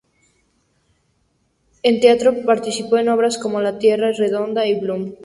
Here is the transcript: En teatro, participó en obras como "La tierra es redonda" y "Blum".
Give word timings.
En 1.83 1.99
teatro, 1.99 2.33
participó 2.43 2.97
en 2.97 3.09
obras 3.09 3.37
como 3.37 3.61
"La 3.61 3.77
tierra 3.77 4.09
es 4.09 4.17
redonda" 4.17 4.65
y 4.65 4.79
"Blum". 4.79 5.13